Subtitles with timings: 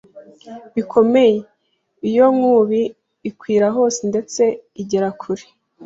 [0.75, 1.37] bikomeye;
[2.09, 2.81] iyo nkubi
[3.29, 4.43] ikwira hose ndetse
[4.81, 5.45] igera kure